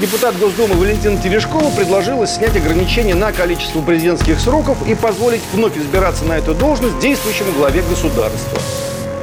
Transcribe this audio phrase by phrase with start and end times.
[0.00, 6.24] Депутат Госдумы Валентина Терешкова предложила снять ограничения на количество президентских сроков и позволить вновь избираться
[6.24, 8.58] на эту должность действующему главе государства.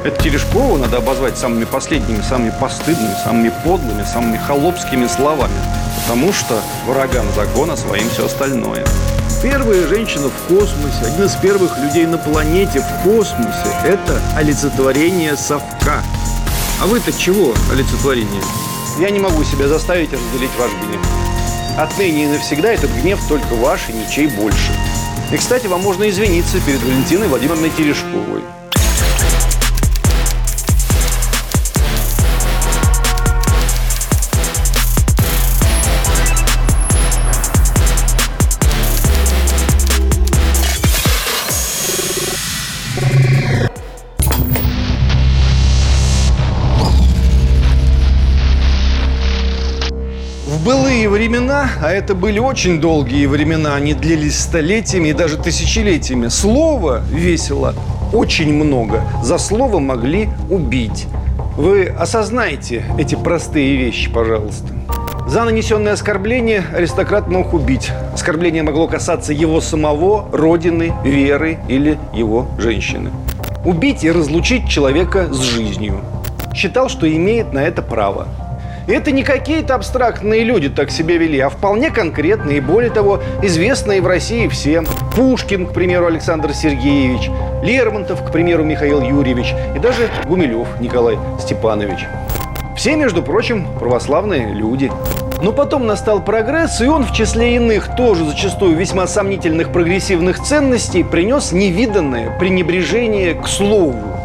[0.04, 5.56] Это Терешкову надо обозвать самыми последними, самыми постыдными, самыми подлыми, самыми холопскими словами.
[6.04, 8.86] Потому что врагам закона своим все остальное.
[9.42, 16.04] Первая женщина в космосе, один из первых людей на планете в космосе– это олицетворение совка.
[16.80, 18.44] А вы-то чего олицетворение?
[19.00, 21.02] Я не могу себя заставить разделить ваш гнев.
[21.78, 24.72] Отныне и навсегда этот гнев только ваш и ничей больше.
[25.32, 28.42] И, кстати, вам можно извиниться перед Валентиной Владимировной Терешковой.
[51.82, 57.74] А это были очень долгие времена, они длились столетиями и даже тысячелетиями, слово весело
[58.14, 59.02] очень много.
[59.24, 61.08] За слово могли убить.
[61.58, 64.68] Вы осознайте эти простые вещи, пожалуйста.
[65.28, 67.92] За нанесенное оскорбление аристократ мог убить.
[68.14, 73.12] Оскорбление могло касаться его самого, родины, веры или его женщины.
[73.66, 76.00] Убить и разлучить человека с жизнью.
[76.56, 78.28] Считал, что имеет на это право.
[78.88, 84.02] Это не какие-то абстрактные люди так себя вели, а вполне конкретные, и более того, известные
[84.02, 84.88] в России всем.
[85.14, 87.30] Пушкин, к примеру, Александр Сергеевич,
[87.62, 92.08] Лермонтов, к примеру, Михаил Юрьевич, и даже Гумилев Николай Степанович.
[92.78, 94.90] Все, между прочим, православные люди.
[95.42, 101.04] Но потом настал прогресс, и он, в числе иных, тоже зачастую весьма сомнительных прогрессивных ценностей,
[101.04, 104.17] принес невиданное пренебрежение к слову.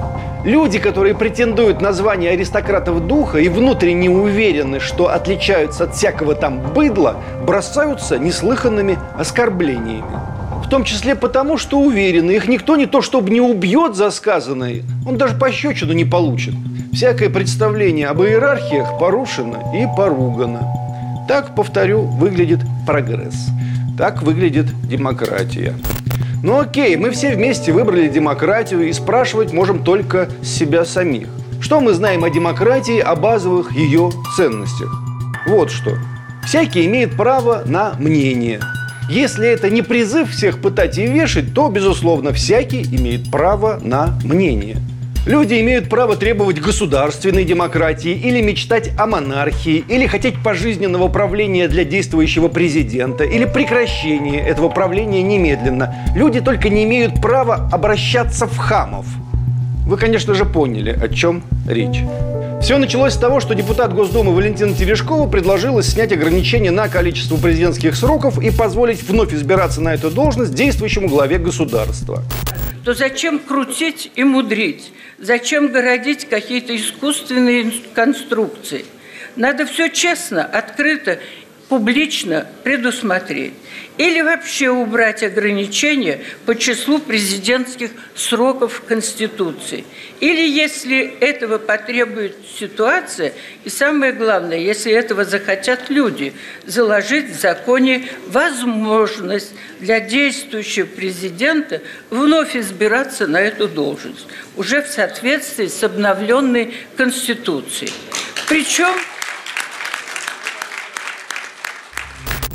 [0.44, 6.60] Люди, которые претендуют на звание аристократов духа и внутренне уверены, что отличаются от всякого там
[6.74, 10.02] быдла, бросаются неслыханными оскорблениями.
[10.64, 14.82] В том числе потому, что уверены, их никто не то чтобы не убьет за сказанное,
[15.06, 16.54] он даже пощечину не получит.
[16.92, 20.66] Всякое представление об иерархиях порушено и поругано.
[21.28, 23.46] Так, повторю, выглядит прогресс.
[23.96, 25.74] Так выглядит демократия.
[26.42, 31.28] Ну окей, мы все вместе выбрали демократию и спрашивать можем только себя самих.
[31.60, 34.92] Что мы знаем о демократии, о базовых ее ценностях?
[35.46, 35.92] Вот что.
[36.44, 38.60] Всякий имеет право на мнение.
[39.08, 44.78] Если это не призыв всех пытать и вешать, то, безусловно, всякий имеет право на мнение–
[45.24, 51.84] Люди имеют право требовать государственной демократии или мечтать о монархии, или хотеть пожизненного правления для
[51.84, 55.94] действующего президента, или прекращения этого правления немедленно.
[56.16, 59.06] Люди только не имеют права обращаться в хамов.
[59.86, 62.00] Вы, конечно же, поняли, о чем речь.
[62.62, 67.96] Все началось с того, что депутат Госдумы Валентина Терешкова предложила снять ограничения на количество президентских
[67.96, 72.22] сроков и позволить вновь избираться на эту должность действующему главе государства
[72.84, 74.92] то зачем крутить и мудрить?
[75.18, 78.84] Зачем городить какие-то искусственные конструкции?
[79.36, 81.18] Надо все честно, открыто,
[81.72, 83.54] публично предусмотреть.
[83.96, 89.86] Или вообще убрать ограничения по числу президентских сроков Конституции.
[90.20, 93.32] Или, если этого потребует ситуация,
[93.64, 96.34] и самое главное, если этого захотят люди,
[96.66, 104.26] заложить в законе возможность для действующего президента вновь избираться на эту должность,
[104.58, 107.94] уже в соответствии с обновленной Конституцией.
[108.46, 108.92] Причем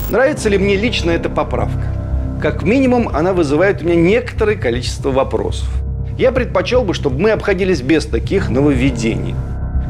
[0.10, 1.84] Нравится ли мне лично эта поправка?
[2.42, 5.68] Как минимум, она вызывает у меня некоторое количество вопросов.
[6.18, 9.36] Я предпочел бы, чтобы мы обходились без таких нововведений.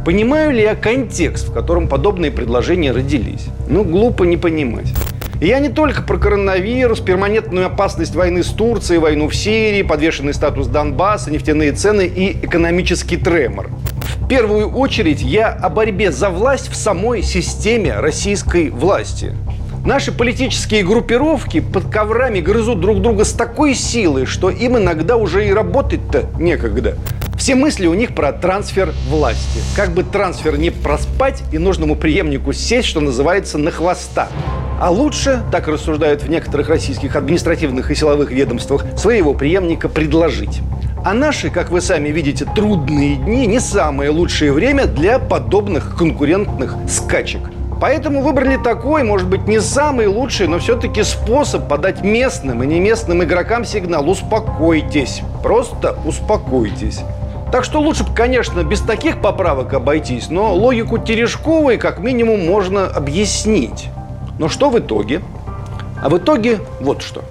[0.05, 3.45] Понимаю ли я контекст, в котором подобные предложения родились?
[3.69, 4.91] Ну, глупо не понимать.
[5.39, 10.33] И я не только про коронавирус, перманентную опасность войны с Турцией, войну в Сирии, подвешенный
[10.33, 13.69] статус Донбасса, нефтяные цены и экономический тремор.
[14.15, 19.35] В первую очередь я о борьбе за власть в самой системе российской власти–
[19.87, 25.47] Наши политические группировки под коврами грызут друг друга с такой силой, что им иногда уже
[25.47, 26.97] и работать-то некогда.
[27.37, 29.61] Все мысли у них про трансфер власти.
[29.77, 34.27] Как бы трансфер не проспать и нужному преемнику сесть, что называется, на хвоста.
[34.77, 40.59] А лучше, так рассуждают в некоторых российских административных и силовых ведомствах, своего преемника предложить.
[41.05, 46.75] А наши, как вы сами видите, трудные дни не самое лучшее время для подобных конкурентных
[46.89, 47.39] скачек.
[47.79, 52.79] Поэтому выбрали такой, может быть, не самый лучший, но все-таки способ подать местным и не
[52.79, 55.21] местным игрокам сигнал «Успокойтесь».
[55.43, 57.01] Просто успокойтесь.
[57.51, 62.87] Так что лучше бы, конечно, без таких поправок обойтись, но логику Терешковой как минимум можно
[62.87, 63.89] объяснить.
[64.39, 65.21] Но что в итоге?
[66.01, 67.23] А в итоге вот что.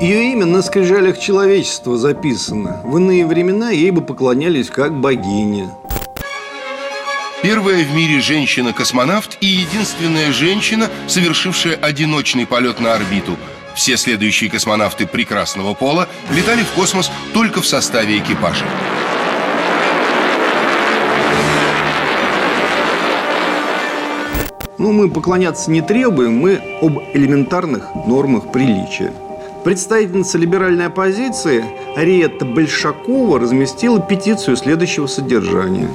[0.00, 2.80] Ее имя на скрижалях человечества записано.
[2.84, 5.70] В иные времена ей бы поклонялись как богине.
[7.42, 13.36] Первая в мире женщина-космонавт и единственная женщина, совершившая одиночный полет на орбиту.
[13.74, 18.66] Все следующие космонавты прекрасного пола летали в космос только в составе экипажа.
[24.78, 29.12] Ну, мы поклоняться не требуем, мы об элементарных нормах приличия.
[29.68, 31.62] Представительница либеральной оппозиции
[31.94, 35.90] Ариетта Большакова разместила петицию следующего содержания.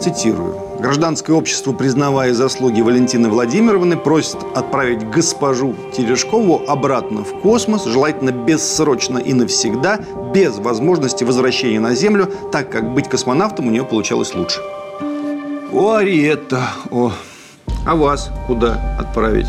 [0.00, 0.56] Цитирую.
[0.80, 9.18] Гражданское общество, признавая заслуги Валентины Владимировны, просит отправить госпожу Терешкову обратно в космос, желательно бессрочно
[9.18, 10.00] и навсегда,
[10.34, 14.58] без возможности возвращения на Землю, так как быть космонавтом у нее получалось лучше.
[15.72, 17.12] О, Ариетта, о,
[17.86, 19.46] а вас куда отправить?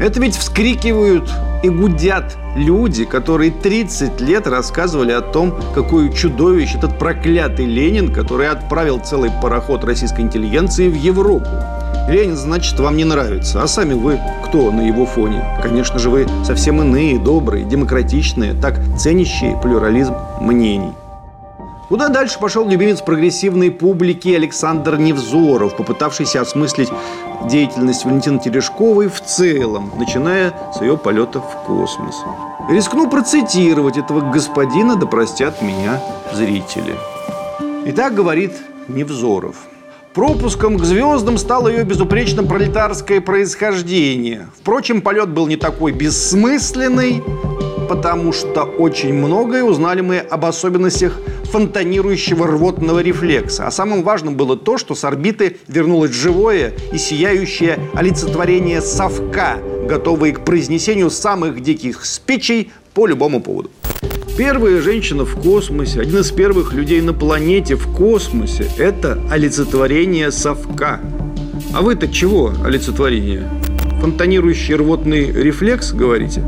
[0.00, 1.30] Это ведь вскрикивают
[1.64, 8.48] и гудят люди, которые 30 лет рассказывали о том, какой чудовище этот проклятый Ленин, который
[8.48, 11.48] отправил целый пароход российской интеллигенции в Европу.
[12.06, 13.62] Ленин, значит, вам не нравится.
[13.62, 15.42] А сами вы кто на его фоне?
[15.62, 20.92] Конечно же, вы совсем иные, добрые, демократичные, так ценящие плюрализм мнений.
[21.88, 26.88] Куда дальше пошел любимец прогрессивной публики Александр Невзоров, попытавшийся осмыслить
[27.48, 32.16] деятельность Валентины Терешковой в целом, начиная с ее полета в космос.
[32.70, 36.00] Рискну процитировать этого господина, да простят меня
[36.32, 36.96] зрители.
[37.86, 38.52] Итак, говорит
[38.88, 39.56] Невзоров.
[40.14, 44.48] Пропуском к звездам стало ее безупречно пролетарское происхождение.
[44.58, 47.22] Впрочем, полет был не такой бессмысленный,
[47.88, 51.18] потому что очень многое узнали мы об особенностях
[51.54, 53.68] фонтанирующего рвотного рефлекса.
[53.68, 59.58] А самым важным было то, что с орбиты вернулось живое и сияющее олицетворение совка,
[59.88, 63.70] готовые к произнесению самых диких спичей по любому поводу.
[64.36, 70.98] Первая женщина в космосе, один из первых людей на планете в космосе– это олицетворение совка.
[71.72, 73.48] А вы-то чего олицетворение?
[74.00, 76.42] Фонтанирующий рвотный рефлекс, говорите?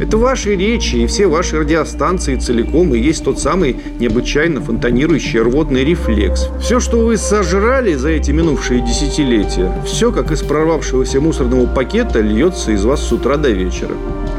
[0.00, 5.84] Это ваши речи и все ваши радиостанции целиком и есть тот самый необычайно фонтанирующий рвотный
[5.84, 6.48] рефлекс.
[6.58, 12.72] Все, что вы сожрали за эти минувшие десятилетия, все, как из прорвавшегося мусорного пакета, льется
[12.72, 13.94] из вас с утра до вечера.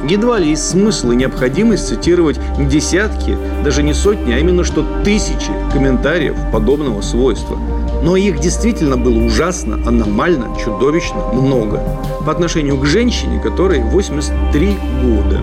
[0.09, 5.51] Едва ли есть смысл и необходимость цитировать десятки, даже не сотни, а именно что тысячи
[5.71, 7.59] комментариев подобного свойства.
[8.03, 11.83] Но их действительно было ужасно, аномально, чудовищно много.
[12.25, 15.41] По отношению к женщине, которой 83 года.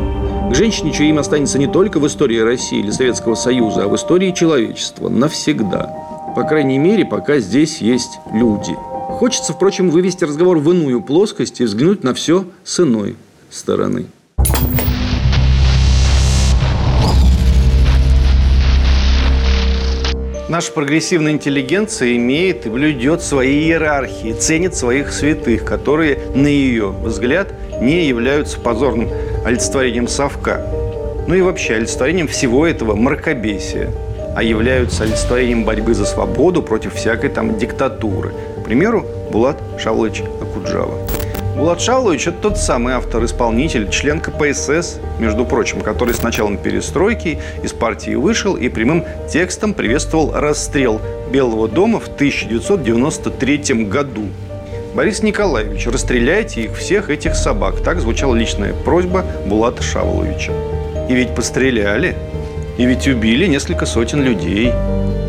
[0.50, 3.94] К женщине, чье имя останется не только в истории России или Советского Союза, а в
[3.94, 5.94] истории человечества навсегда.
[6.34, 8.74] По крайней мере, пока здесь есть люди.
[9.18, 13.16] Хочется, впрочем, вывести разговор в иную плоскость и взглянуть на все с иной
[13.50, 14.06] стороны.
[20.48, 27.52] Наша прогрессивная интеллигенция имеет и блюдет свои иерархии, ценит своих святых, которые, на ее взгляд,
[27.82, 29.10] не являются позорным
[29.44, 30.64] олицетворением совка.
[31.26, 33.90] Ну и вообще олицетворением всего этого мракобесия,
[34.34, 38.32] а являются олицетворением борьбы за свободу против всякой там диктатуры.
[38.58, 40.98] К примеру, Булат Шавлович Акуджава.
[41.58, 47.72] Булат Шавлович– это тот самый автор-исполнитель, член КПСС, между прочим, который с началом перестройки из
[47.72, 51.00] партии вышел и прямым текстом приветствовал расстрел
[51.32, 54.26] Белого дома в 1993 году.
[54.94, 57.80] Борис Николаевич, расстреляйте их всех этих собак.
[57.80, 60.52] Так звучала личная просьба Булата Шавловича.
[61.08, 62.14] И ведь постреляли,
[62.78, 64.72] и ведь убили несколько сотен людей.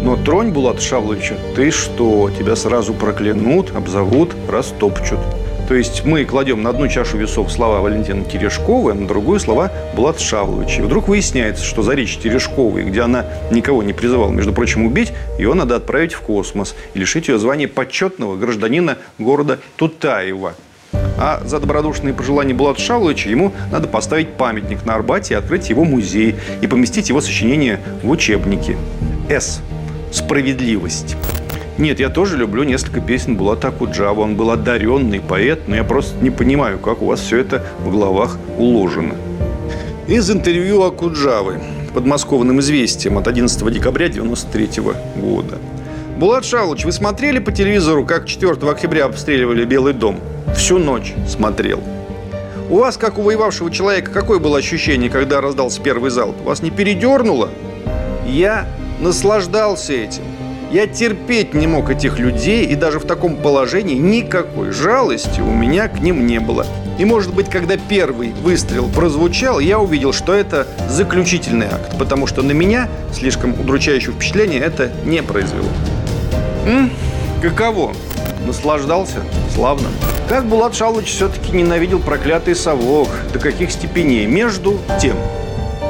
[0.03, 5.17] Но тронь Булата Шавловича, ты что, тебя сразу проклянут, обзовут, растопчут.
[5.69, 9.71] То есть мы кладем на одну чашу весов слова Валентины Терешковой, а на другую слова
[9.95, 10.81] Булат Шавловича.
[10.81, 15.13] И вдруг выясняется, что за речь Терешковой, где она никого не призывала, между прочим, убить,
[15.37, 20.55] ее надо отправить в космос и лишить ее звания почетного гражданина города Тутаева.
[21.19, 25.83] А за добродушные пожелания Булата Шавловича ему надо поставить памятник на Арбате и открыть его
[25.83, 28.75] музей и поместить его сочинение в учебники.
[29.29, 29.61] С.
[30.11, 31.15] Справедливость.
[31.79, 34.19] Нет, я тоже люблю несколько песен Булата Акуджава.
[34.19, 37.89] Он был одаренный поэт, но я просто не понимаю, как у вас все это в
[37.89, 39.15] головах уложено.
[40.05, 41.61] Из интервью Акуджавы
[41.93, 44.83] подмосковным известием от 11 декабря 1993
[45.21, 45.57] года.
[46.17, 50.19] Булат Шалыч, вы смотрели по телевизору, как 4 октября обстреливали Белый дом?
[50.57, 51.79] Всю ночь смотрел.
[52.69, 56.41] У вас, как у воевавшего человека, какое было ощущение, когда раздался первый залп?
[56.41, 57.47] Вас не передернуло?
[58.27, 58.67] Я
[58.99, 60.23] наслаждался этим.
[60.71, 65.87] Я терпеть не мог этих людей, и даже в таком положении никакой жалости у меня
[65.87, 66.63] к ним не было.
[66.99, 72.43] И, может быть, когда первый выстрел прозвучал, я увидел, что это заключительный акт, потому что
[72.43, 75.69] на меня слишком удручающее впечатление это не произвело.
[76.67, 76.91] М?
[77.41, 77.93] Каково?
[78.45, 79.23] Наслаждался?
[79.55, 79.87] Славно.
[80.27, 83.09] Как Булат Шалыч все-таки ненавидел проклятый совок.
[83.33, 84.27] До каких степеней?
[84.27, 85.15] Между тем.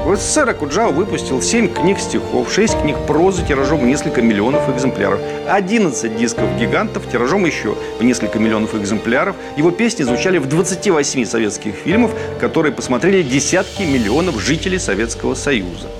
[0.09, 5.19] В СССР Акуджава выпустил 7 книг стихов, 6 книг прозы тиражом в несколько миллионов экземпляров,
[5.47, 9.35] 11 дисков гигантов тиражом еще в несколько миллионов экземпляров.
[9.55, 15.91] Его песни звучали в 28 советских фильмах, которые посмотрели десятки миллионов жителей Советского Союза.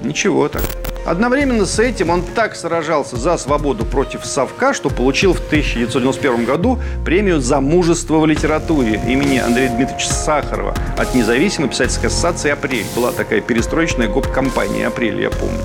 [0.00, 0.62] Ничего так.
[1.06, 6.80] Одновременно с этим он так сражался за свободу против совка, что получил в 1991 году
[7.04, 12.86] премию за мужество в литературе имени Андрея Дмитриевича Сахарова от независимой писательской ассоциации «Апрель».
[12.96, 15.60] Была такая перестроечная гоп-компания «Апрель», я помню.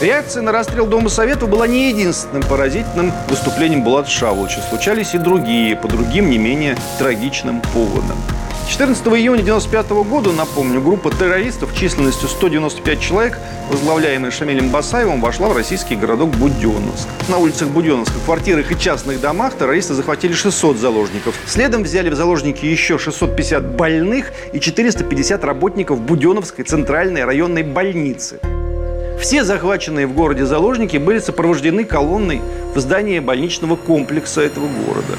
[0.00, 4.60] Реакция на расстрел Дома Советов была не единственным поразительным выступлением Булата Шавловича.
[4.60, 8.16] Случались и другие, по другим не менее трагичным поводам.
[8.68, 13.40] 14 июня 1995 года, напомню, группа террористов численностью 195 человек,
[13.72, 17.08] возглавляемая Шамилем Басаевым, вошла в российский городок Буденновск.
[17.28, 21.34] На улицах Буденновска, квартирах и частных домах террористы захватили 600 заложников.
[21.46, 28.38] Следом взяли в заложники еще 650 больных и 450 работников Буденновской центральной районной больницы.
[29.20, 32.40] Все захваченные в городе заложники были сопровождены колонной
[32.74, 35.18] в здание больничного комплекса этого города.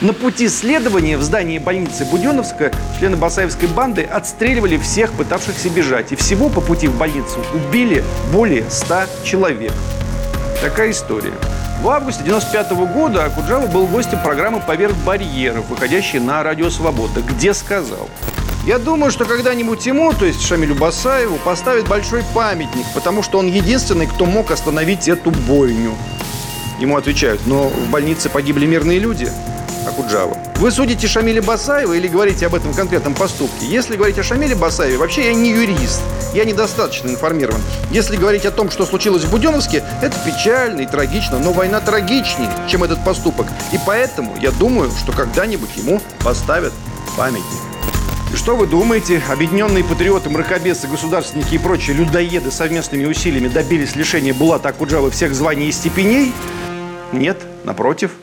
[0.00, 6.12] На пути следования в здании больницы Буденовска члены Басаевской банды отстреливали всех пытавшихся бежать.
[6.12, 9.72] И всего по пути в больницу убили более 100 человек.
[10.62, 11.32] Такая история.
[11.82, 17.52] В августе 95 года Акуджава был гостем программы «Поверх барьеров», выходящей на Радио Свобода, где
[17.52, 18.08] сказал
[18.66, 23.46] я думаю, что когда-нибудь ему, то есть Шамилю Басаеву, поставят большой памятник, потому что он
[23.46, 25.94] единственный, кто мог остановить эту бойню.
[26.80, 29.30] Ему отвечают, но в больнице погибли мирные люди.
[29.86, 30.38] Акуджава.
[30.56, 33.66] Вы судите Шамиля Басаева или говорите об этом конкретном поступке?
[33.66, 36.00] Если говорить о Шамиле Басаеве, вообще я не юрист.
[36.32, 37.60] Я недостаточно информирован.
[37.90, 42.50] Если говорить о том, что случилось в Буденовске, это печально и трагично, но война трагичнее,
[42.68, 43.46] чем этот поступок.
[43.72, 46.72] И поэтому я думаю, что когда-нибудь ему поставят
[47.16, 47.73] памятник.
[48.34, 49.22] Что вы думаете?
[49.30, 55.68] Объединенные патриоты, мракобесы, государственники и прочие людоеды совместными усилиями добились лишения Булата Акуджавы всех званий
[55.68, 56.32] и степеней?
[57.12, 58.10] Нет, напротив–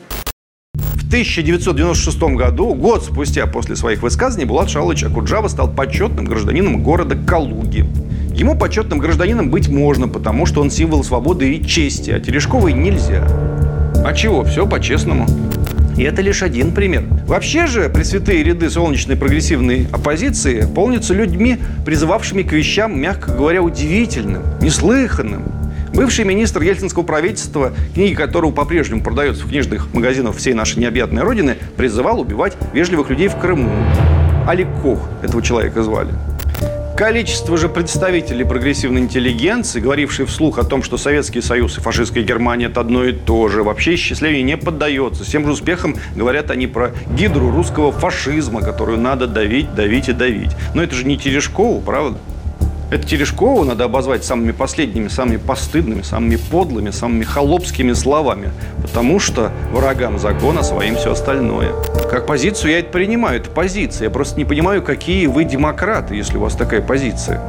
[1.12, 7.84] 1996 году, год спустя после своих высказаний, Булат Шалыч Акуджава стал почетным гражданином города Калуги.
[8.34, 13.28] Ему почетным гражданином быть можно, потому что он символ свободы и чести, а Терешковой нельзя.
[14.06, 14.42] А чего?
[14.44, 15.26] Все по-честному.
[15.96, 17.04] И это лишь один пример.
[17.26, 24.42] Вообще же пресвятые ряды солнечной прогрессивной оппозиции полнятся людьми, призывавшими к вещам, мягко говоря, удивительным,
[24.60, 25.44] неслыханным,
[25.94, 31.58] Бывший министр ельцинского правительства, книги которого по-прежнему продаются в книжных магазинах всей нашей необъятной родины,
[31.76, 33.70] призывал убивать вежливых людей в Крыму.
[34.48, 36.10] Алик Кох этого человека звали.
[37.02, 42.66] Количество же представителей прогрессивной интеллигенции, говорившие вслух о том, что Советский Союз и фашистская Германия–
[42.66, 45.24] это одно и то же, вообще исчислению не поддается.
[45.24, 50.12] С тем же успехом говорят они про гидру русского фашизма, которую надо давить, давить и
[50.12, 50.52] давить.
[50.76, 52.18] Но это же не Терешкову, правда?
[52.92, 58.50] Это Терешкову надо обозвать самыми последними, самыми постыдными, самыми подлыми, самыми холопскими словами.
[58.82, 61.72] Потому что врагам закона своим все остальное.
[62.10, 64.08] Как позицию я это принимаю, это позиция.
[64.08, 67.40] Я просто не понимаю, какие вы демократы, если у вас такая позиция.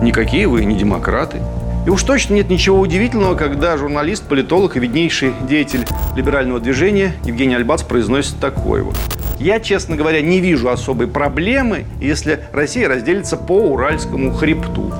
[0.00, 1.42] Никакие вы не демократы.
[1.84, 5.84] И уж точно нет ничего удивительного, когда журналист, политолог и виднейший деятель
[6.16, 8.96] либерального движения Евгений Альбац произносит такое вот.
[9.38, 14.92] Я, честно говоря, не вижу особой проблемы, если Россия разделится по Уральскому хребту.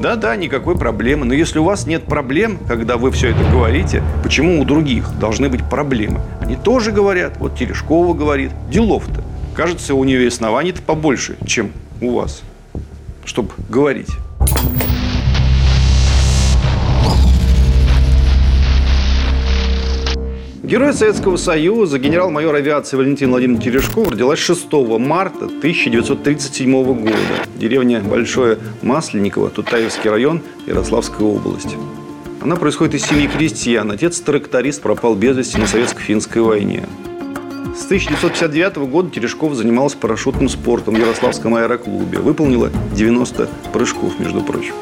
[0.00, 1.24] Да-да, никакой проблемы.
[1.24, 5.48] Но если у вас нет проблем, когда вы все это говорите, почему у других должны
[5.48, 6.20] быть проблемы?
[6.38, 9.22] Они тоже говорят, вот Терешкова говорит, делов-то.
[9.54, 11.72] Кажется, у нее оснований-то побольше, чем
[12.02, 12.42] у вас,
[13.24, 14.10] чтобы говорить.
[20.66, 27.16] Герой Советского Союза, генерал-майор авиации Валентин Владимирович Терешков родилась 6 марта 1937 года.
[27.54, 31.76] Деревня Большое Масленниково, Тутаевский район, Ярославская область.
[32.40, 33.92] Она происходит из семьи крестьян.
[33.92, 36.82] Отец тракторист пропал без вести на советско-финской войне.
[37.78, 42.18] С 1959 года Терешков занимался парашютным спортом в Ярославском аэроклубе.
[42.18, 44.74] Выполнила 90 прыжков, между прочим.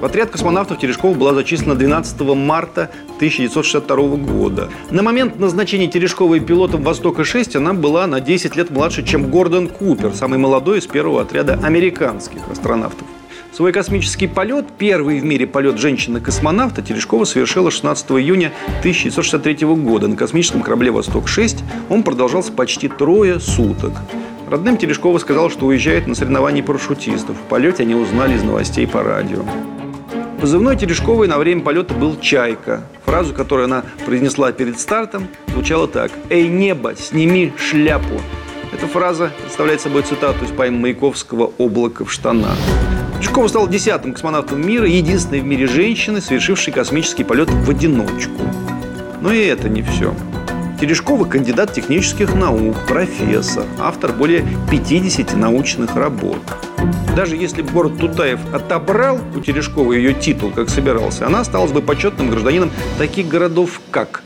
[0.00, 4.70] В отряд космонавтов Терешкова была зачислена 12 марта 1962 года.
[4.90, 10.14] На момент назначения Терешковой пилотом «Востока-6» она была на 10 лет младше, чем Гордон Купер,
[10.14, 13.06] самый молодой из первого отряда американских астронавтов.
[13.52, 20.08] Свой космический полет, первый в мире полет женщины-космонавта, Терешкова совершила 16 июня 1963 года.
[20.08, 21.58] На космическом корабле «Восток-6»
[21.90, 23.92] он продолжался почти трое суток.
[24.48, 27.36] Родным Терешкова сказал, что уезжает на соревнования парашютистов.
[27.36, 29.44] В полете они узнали из новостей по радио.
[30.40, 32.82] Позывной Терешковой на время полета был «Чайка».
[33.04, 36.10] Фразу, которую она произнесла перед стартом, звучала так.
[36.30, 38.18] «Эй, небо, сними шляпу!»
[38.72, 42.56] Эта фраза представляет собой цитату из поэмы Маяковского «Облако в штанах».
[43.18, 48.40] Терешкова стала десятым космонавтом мира, единственной в мире женщиной, совершившей космический полет в одиночку.
[49.20, 50.14] Но и это не все.
[50.80, 56.40] Терешкова– кандидат технических наук, профессор, автор более 50 научных работ.
[57.16, 61.82] Даже если бы город Тутаев отобрал у Терешковой ее титул, как собирался, она осталась бы
[61.82, 64.22] почетным гражданином таких городов, как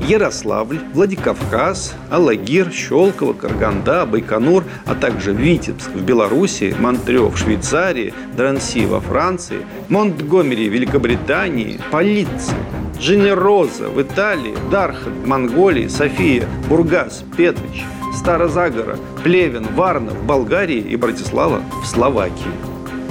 [0.00, 8.86] Ярославль, Владикавказ, Алагир, Щелково, Карганда, Байконур, а также Витебск в Беларуси, Монтрео в Швейцарии, Дранси
[8.86, 9.58] во Франции,
[9.88, 12.58] Монтгомери в Великобритании, Полиция,
[12.98, 20.96] Дженероза в Италии, Дархан в Монголии, София, Бургас, Петрич, Старозагора, Плевен, Варна в Болгарии и
[20.96, 22.34] Братислава в Словакии.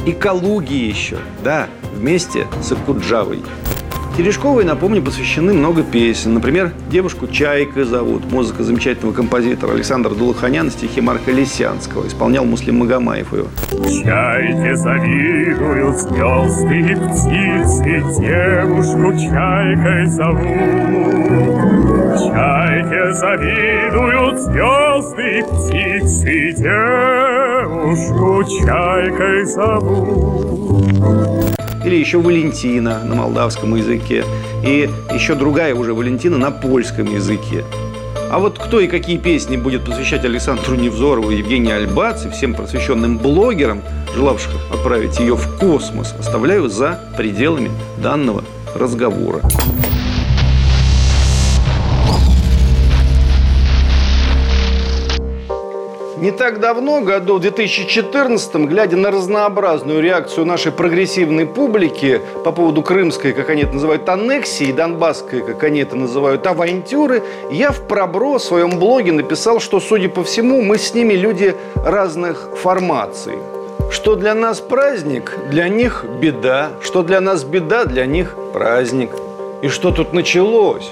[0.06, 3.44] И Калуги еще, да, вместе с Акуджавой.
[4.20, 6.34] Терешковой, напомню, посвящены много песен.
[6.34, 8.30] Например, «Девушку Чайка зовут».
[8.30, 12.06] Музыка замечательного композитора Александра Дулаханяна, стихи Марка Лисянского.
[12.06, 13.46] Исполнял Муслим Магомаев ее.
[13.72, 20.50] Чайке завидуют звезды и птицы, Девушку чайкой зовут.
[22.20, 30.90] Чайке завидуют звезды и птицы, Девушку чайкой зовут
[31.86, 34.26] или еще Валентина на молдавском языке,
[34.64, 37.64] и еще другая уже Валентина на польском языке.
[38.30, 43.18] А вот кто и какие песни будет посвящать Александру Невзорову, Евгению Альбац и всем просвещенным
[43.18, 43.82] блогерам,
[44.16, 48.44] желавших отправить ее в космос, оставляю за пределами данного
[48.76, 49.42] разговора.
[56.20, 62.82] Не так давно, году в 2014, глядя на разнообразную реакцию нашей прогрессивной публики по поводу
[62.82, 68.38] крымской, как они это называют, аннексии, донбасской, как они это называют, авантюры, я в пробро
[68.38, 73.36] в своем блоге написал, что, судя по всему, мы с ними люди разных формаций.
[73.90, 76.72] Что для нас праздник, для них беда.
[76.82, 79.12] Что для нас беда, для них праздник.
[79.62, 80.90] И что тут началось?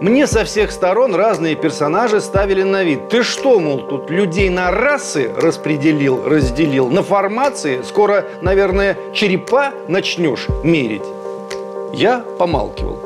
[0.00, 3.08] Мне со всех сторон разные персонажи ставили на вид.
[3.08, 7.82] Ты что, мол, тут людей на расы распределил, разделил, на формации?
[7.82, 11.02] Скоро, наверное, черепа начнешь мерить.
[11.92, 13.00] Я помалкивал.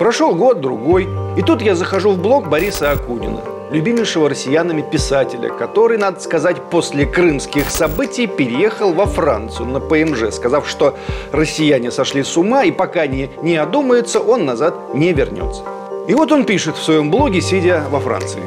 [0.00, 6.18] Прошел год-другой, и тут я захожу в блог Бориса Акунина, любимейшего россиянами писателя, который, надо
[6.18, 10.96] сказать, после крымских событий переехал во Францию на ПМЖ, сказав, что
[11.30, 15.62] россияне сошли с ума, и пока не, не одумается, он назад не вернется.
[16.06, 18.42] И вот он пишет в своем блоге, сидя во Франции.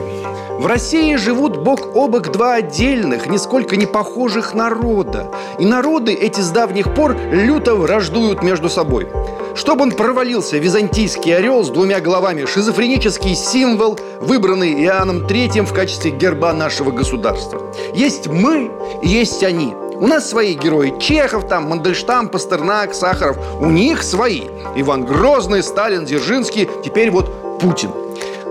[0.60, 5.32] В России живут бок о бок два отдельных, нисколько не похожих народа.
[5.60, 9.08] И народы эти с давних пор люто враждуют между собой.
[9.56, 16.12] Чтобы он провалился, византийский орел с двумя головами, шизофренический символ, выбранный Иоанном III в качестве
[16.12, 17.62] герба нашего государства.
[17.94, 20.94] Есть мы, есть они– у нас свои герои.
[21.00, 23.38] Чехов там, Мандельштам, Пастернак, Сахаров.
[23.60, 24.44] У них свои.
[24.76, 26.70] Иван Грозный, Сталин, Дзержинский.
[26.86, 27.92] Теперь вот Путин.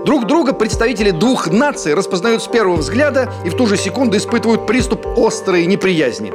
[0.05, 4.65] Друг друга представители двух наций распознают с первого взгляда и в ту же секунду испытывают
[4.67, 6.33] приступ острой неприязни.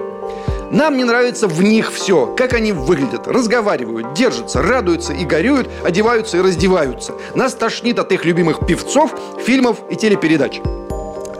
[0.70, 6.38] Нам не нравится в них все, как они выглядят, разговаривают, держатся, радуются и горюют, одеваются
[6.38, 7.12] и раздеваются.
[7.34, 10.60] Нас тошнит от их любимых певцов, фильмов и телепередач.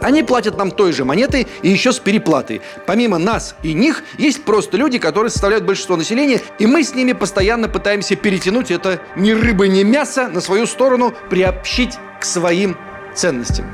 [0.03, 2.61] Они платят нам той же монетой и еще с переплатой.
[2.85, 7.13] Помимо нас и них, есть просто люди, которые составляют большинство населения, и мы с ними
[7.13, 12.77] постоянно пытаемся перетянуть это ни рыбы, ни мясо на свою сторону, приобщить к своим
[13.15, 13.65] ценностям.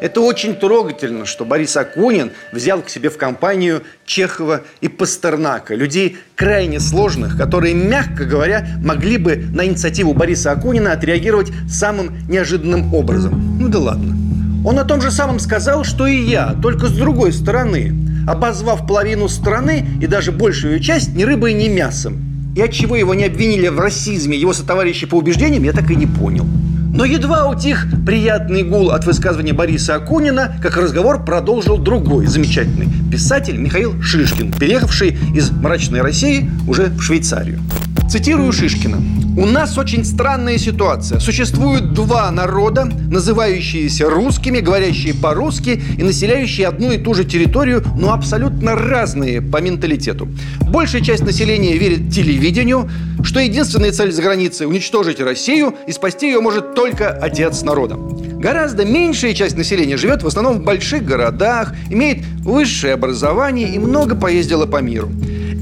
[0.00, 6.18] Это очень трогательно, что Борис Акунин взял к себе в компанию Чехова и Пастернака, людей
[6.34, 13.58] крайне сложных, которые, мягко говоря, могли бы на инициативу Бориса Акунина отреагировать самым неожиданным образом.
[13.58, 14.25] Ну да ладно.
[14.66, 17.94] Он о том же самом сказал, что и я, только с другой стороны,
[18.26, 22.16] обозвав половину страны и даже большую часть ни рыбой, ни мясом.
[22.56, 25.94] И от чего его не обвинили в расизме его сотоварищи по убеждениям, я так и
[25.94, 26.44] не понял.
[26.92, 33.58] Но едва утих приятный гул от высказывания Бориса Акунина, как разговор продолжил другой замечательный писатель
[33.58, 37.60] Михаил Шишкин, переехавший из мрачной России уже в Швейцарию.
[38.08, 38.98] Цитирую Шишкина.
[39.36, 41.18] У нас очень странная ситуация.
[41.18, 48.12] Существует два народа, называющиеся русскими, говорящие по-русски и населяющие одну и ту же территорию, но
[48.12, 50.28] абсолютно разные по менталитету.
[50.60, 52.88] Большая часть населения верит телевидению,
[53.24, 57.96] что единственная цель за границей– уничтожить Россию и спасти ее может только отец народа.
[57.96, 64.14] Гораздо меньшая часть населения живет в основном в больших городах, имеет высшее образование и много
[64.14, 65.10] поездила по миру.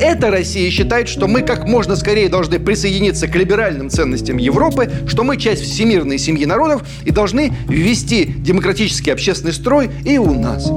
[0.01, 5.23] Эта Россия считает, что мы как можно скорее должны присоединиться к либеральным ценностям Европы, что
[5.23, 10.71] мы часть всемирной семьи народов и должны ввести демократический общественный строй и у нас.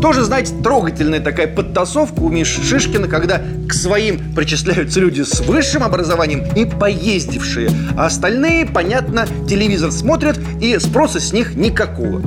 [0.00, 5.82] Тоже, знаете, трогательная такая подтасовка у Миши Шишкина, когда к своим причисляются люди с высшим
[5.82, 12.22] образованием и поездившие, а остальные, понятно, телевизор смотрят и спроса с них никакого.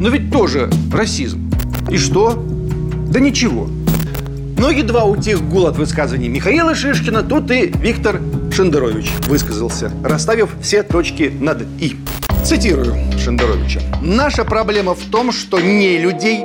[0.00, 1.50] Но ведь тоже расизм.
[1.90, 2.42] И что?
[3.08, 3.68] Да ничего.
[4.62, 8.20] Но едва утих гул от высказываний Михаила Шишкина, тут и Виктор
[8.52, 11.96] Шендерович высказался, расставив все точки над «и».
[12.44, 13.80] Цитирую Шендеровича.
[14.00, 16.44] «Наша проблема в том, что не людей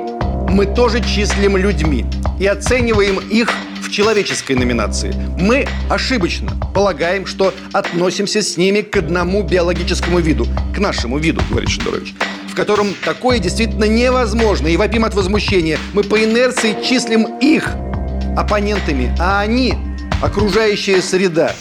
[0.49, 2.07] мы тоже числим людьми
[2.39, 3.51] и оцениваем их
[3.83, 5.13] в человеческой номинации.
[5.39, 11.69] Мы ошибочно полагаем, что относимся с ними к одному биологическому виду, к нашему виду, говорит
[11.69, 12.15] Шендерович
[12.47, 15.77] в котором такое действительно невозможно и вопим от возмущения.
[15.93, 17.75] Мы по инерции числим их
[18.37, 19.73] оппонентами, а они–
[20.21, 21.51] окружающая среда.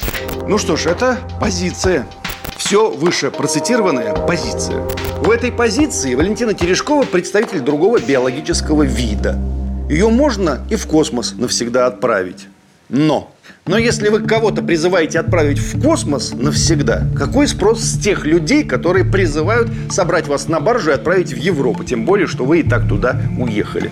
[0.46, 2.06] Ну что ж, это позиция.
[2.56, 4.82] Все выше процитированная позиция.
[5.18, 9.38] В этой позиции Валентина Терешкова представитель другого биологического вида.
[9.88, 12.48] Ее можно и в космос навсегда отправить.
[12.88, 13.32] Но
[13.66, 19.04] но если вы кого-то призываете отправить в космос навсегда, какой спрос с тех людей, которые
[19.04, 21.82] призывают собрать вас на баржу и отправить в Европу?
[21.82, 23.90] Тем более, что вы и так туда уехали.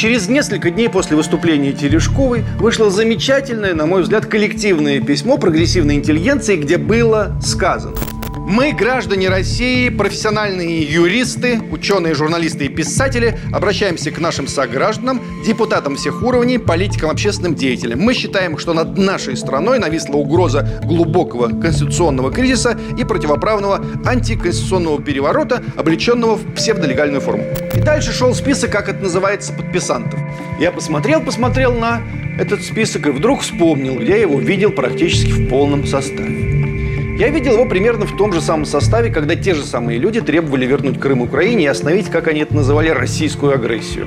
[0.00, 6.56] Через несколько дней после выступления Терешковой вышло замечательное, на мой взгляд, коллективное письмо прогрессивной интеллигенции,
[6.56, 7.94] где было сказано–
[8.50, 16.22] мы, граждане России, профессиональные юристы, ученые, журналисты и писатели, обращаемся к нашим согражданам, депутатам всех
[16.22, 18.00] уровней, политикам, общественным деятелям.
[18.00, 25.62] Мы считаем, что над нашей страной нависла угроза глубокого конституционного кризиса и противоправного антиконституционного переворота,
[25.76, 27.44] облеченного в псевдолегальную форму.
[27.90, 30.20] Дальше шел список, как это называется, подписантов.
[30.60, 32.00] Я посмотрел, посмотрел на
[32.38, 37.16] этот список и вдруг вспомнил, я его видел практически в полном составе.
[37.18, 40.66] Я видел его примерно в том же самом составе, когда те же самые люди требовали
[40.66, 44.06] вернуть Крым Украине и остановить, как они это называли, российскую агрессию.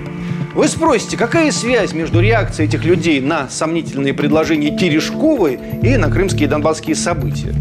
[0.53, 6.47] Вы спросите, какая связь между реакцией этих людей на сомнительные предложения Терешковой и на крымские
[6.47, 7.53] и донбасские события?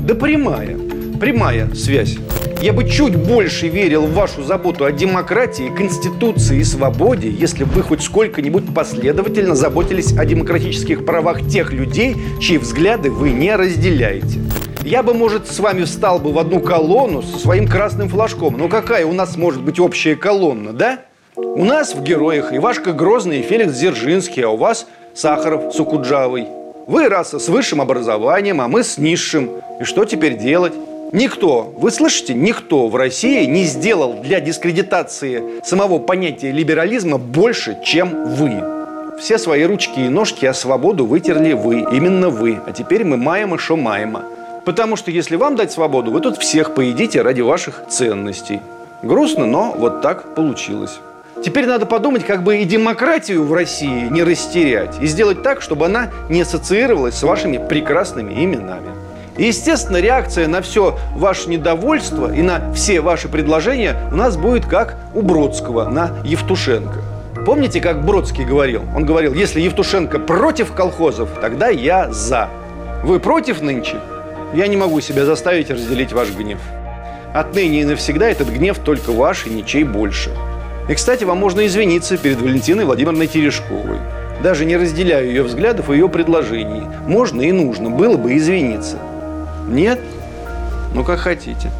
[0.00, 0.78] Да прямая.
[1.20, 2.16] Прямая связь.
[2.60, 7.70] Я бы чуть больше верил в вашу заботу о демократии, конституции и свободе, если бы
[7.70, 14.40] вы хоть сколько-нибудь последовательно заботились о демократических правах тех людей, чьи взгляды вы не разделяете.
[14.82, 18.58] Я бы, может, с вами встал бы в одну колонну со своим красным флажком.
[18.58, 21.02] Но какая у нас может быть общая колонна, да?
[21.36, 26.48] У нас в героях Ивашка Грозный и Феликс Дзержинский, а у вас Сахаров с Укуджавой.
[26.88, 29.50] Вы раса с высшим образованием, а мы с низшим.
[29.80, 30.72] И что теперь делать?
[31.12, 38.26] Никто, вы слышите, никто в России не сделал для дискредитации самого понятия либерализма больше, чем
[38.26, 38.62] вы.
[39.18, 42.60] Все свои ручки и ножки о свободу вытерли вы, именно вы.
[42.66, 44.24] А теперь мы маем и шо маема.
[44.66, 48.60] Потому что если вам дать свободу, вы тут всех поедите ради ваших ценностей.
[49.02, 51.00] Грустно, но вот так получилось.
[51.42, 55.86] Теперь надо подумать, как бы и демократию в России не растерять, и сделать так, чтобы
[55.86, 58.97] она не ассоциировалась с вашими прекрасными именами.
[59.38, 64.66] И, естественно, реакция на все ваше недовольство и на все ваши предложения у нас будет
[64.66, 66.98] как у Бродского на Евтушенко.
[67.46, 68.82] Помните, как Бродский говорил?
[68.96, 72.48] Он говорил, если Евтушенко против колхозов, тогда я за.
[73.04, 73.96] Вы против нынче?
[74.54, 76.58] Я не могу себя заставить разделить ваш гнев.
[77.32, 80.30] Отныне и навсегда этот гнев только ваш и ничей больше.
[80.88, 83.98] И, кстати, вам можно извиниться перед Валентиной Владимировной Терешковой.
[84.42, 86.82] Даже не разделяю ее взглядов и ее предложений.
[87.06, 88.98] Можно и нужно было бы извиниться.
[89.68, 90.00] Нет?
[90.94, 91.70] Ну, как хотите.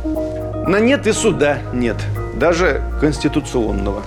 [0.66, 1.96] На нет и суда нет.
[2.35, 4.03] Даже конституционного.